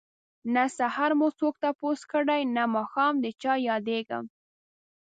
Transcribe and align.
نه 0.53 0.63
سحر 0.77 1.11
مو 1.19 1.27
څوک 1.39 1.55
تپوس 1.63 2.01
کړي 2.11 2.41
نه 2.55 2.63
ماښام 2.75 3.13
ده 3.23 3.29
چه 3.41 3.51
ياديږم 3.69 4.25